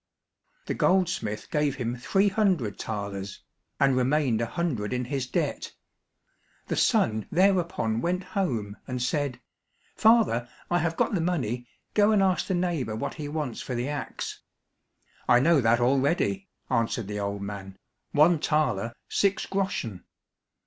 [0.65, 3.43] The goldsmith gave him three hundred thalers,
[3.79, 5.75] and remained a hundred in his debt.
[6.69, 9.39] The son thereupon went home and said,
[9.95, 13.75] "Father, I have got the money, go and ask the neighbour what he wants for
[13.75, 14.39] the axe."
[15.29, 17.77] "I know that already," answered the old man,
[18.11, 20.03] "one thaler, six groschen."